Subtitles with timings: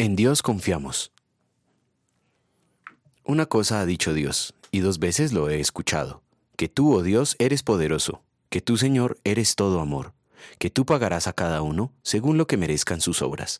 [0.00, 1.12] En Dios confiamos.
[3.22, 6.22] Una cosa ha dicho Dios, y dos veces lo he escuchado,
[6.56, 10.14] que tú, oh Dios, eres poderoso, que tú, Señor, eres todo amor,
[10.58, 13.58] que tú pagarás a cada uno según lo que merezcan sus obras.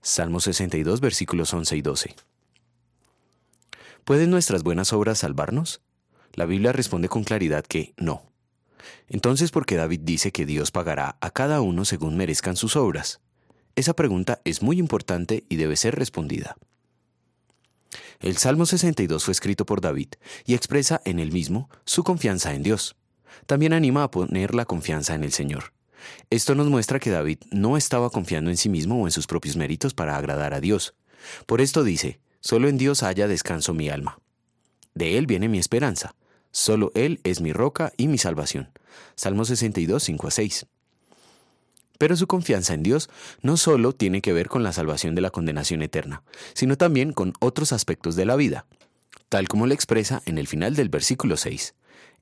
[0.00, 2.16] Salmo 62, versículos 11 y 12.
[4.02, 5.80] ¿Pueden nuestras buenas obras salvarnos?
[6.32, 8.24] La Biblia responde con claridad que no.
[9.06, 13.20] Entonces, ¿por qué David dice que Dios pagará a cada uno según merezcan sus obras?
[13.74, 16.56] Esa pregunta es muy importante y debe ser respondida.
[18.20, 20.08] El Salmo 62 fue escrito por David
[20.44, 22.96] y expresa en él mismo su confianza en Dios.
[23.46, 25.72] También anima a poner la confianza en el Señor.
[26.30, 29.56] Esto nos muestra que David no estaba confiando en sí mismo o en sus propios
[29.56, 30.94] méritos para agradar a Dios.
[31.46, 34.18] Por esto dice, solo en Dios haya descanso mi alma.
[34.94, 36.14] De Él viene mi esperanza.
[36.50, 38.70] Solo Él es mi roca y mi salvación.
[39.16, 40.66] Salmo 62, 5 a 6.
[42.02, 43.08] Pero su confianza en Dios
[43.42, 47.32] no solo tiene que ver con la salvación de la condenación eterna, sino también con
[47.38, 48.66] otros aspectos de la vida,
[49.28, 51.76] tal como le expresa en el final del versículo 6.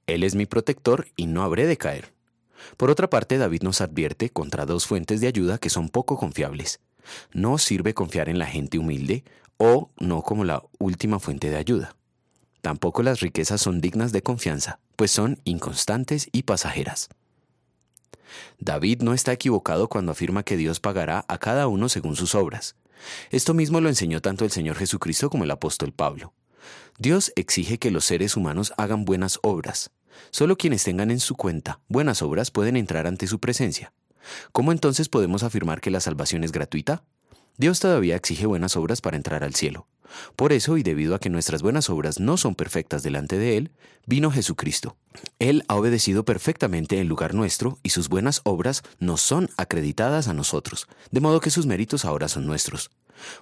[0.06, 2.12] Él es mi protector y no habré de caer.
[2.76, 6.80] Por otra parte, David nos advierte contra dos fuentes de ayuda que son poco confiables.
[7.32, 9.24] No sirve confiar en la gente humilde
[9.56, 11.96] o no como la última fuente de ayuda.
[12.60, 17.08] Tampoco las riquezas son dignas de confianza, pues son inconstantes y pasajeras.
[18.60, 22.76] David no está equivocado cuando afirma que Dios pagará a cada uno según sus obras.
[23.30, 26.34] Esto mismo lo enseñó tanto el Señor Jesucristo como el apóstol Pablo.
[26.98, 29.90] Dios exige que los seres humanos hagan buenas obras.
[30.30, 33.94] Solo quienes tengan en su cuenta buenas obras pueden entrar ante su presencia.
[34.52, 37.02] ¿Cómo entonces podemos afirmar que la salvación es gratuita?
[37.56, 39.86] Dios todavía exige buenas obras para entrar al cielo.
[40.36, 43.70] Por eso, y debido a que nuestras buenas obras no son perfectas delante de Él,
[44.06, 44.96] vino Jesucristo.
[45.38, 50.34] Él ha obedecido perfectamente en lugar nuestro y sus buenas obras nos son acreditadas a
[50.34, 52.90] nosotros, de modo que sus méritos ahora son nuestros.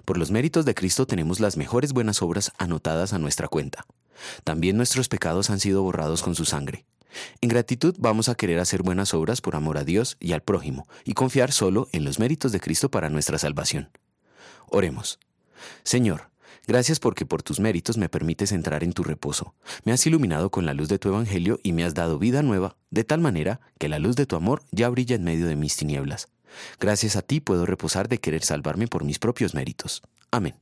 [0.05, 3.85] Por los méritos de Cristo tenemos las mejores buenas obras anotadas a nuestra cuenta.
[4.43, 6.85] También nuestros pecados han sido borrados con su sangre.
[7.41, 10.87] En gratitud vamos a querer hacer buenas obras por amor a Dios y al prójimo,
[11.05, 13.89] y confiar solo en los méritos de Cristo para nuestra salvación.
[14.67, 15.19] Oremos.
[15.83, 16.28] Señor,
[16.67, 19.53] Gracias porque por tus méritos me permites entrar en tu reposo.
[19.83, 22.75] Me has iluminado con la luz de tu Evangelio y me has dado vida nueva,
[22.91, 25.75] de tal manera que la luz de tu amor ya brilla en medio de mis
[25.75, 26.27] tinieblas.
[26.79, 30.01] Gracias a ti puedo reposar de querer salvarme por mis propios méritos.
[30.31, 30.55] Amén.